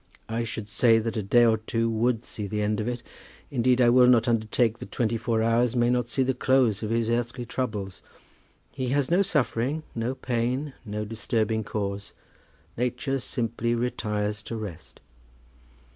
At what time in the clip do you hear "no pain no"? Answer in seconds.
9.93-11.05